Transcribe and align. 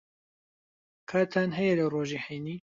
کاتتان 1.09 1.49
ھەیە 1.57 1.73
لە 1.79 1.85
ڕۆژی 1.93 2.19
ھەینی؟ 2.25 2.55